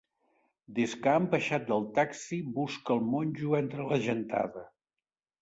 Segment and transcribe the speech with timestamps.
[0.77, 4.67] Des que han baixat del taxi busca el monjo entre la gentada.